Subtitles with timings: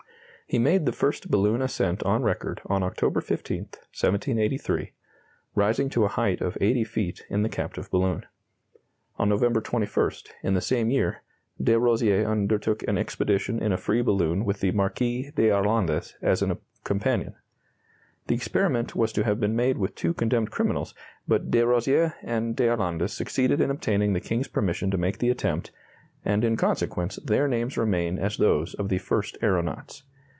[0.47, 3.59] He made the first balloon ascent on record on October 15,
[3.93, 4.91] 1783,
[5.55, 8.25] rising to a height of eighty feet, in the captive balloon.
[9.17, 10.11] On November 21,
[10.43, 11.21] in the same year,
[11.63, 16.57] de Rozier undertook an expedition in a free balloon with the Marquis d'Arlandes as a
[16.83, 17.33] companion.
[18.27, 20.93] The experiment was to have been made with two condemned criminals,
[21.29, 25.71] but de Rozier and d'Arlandes succeeded in obtaining the King's permission to make the attempt,
[26.25, 30.03] and in consequence their names remain as those of the first aeronauts.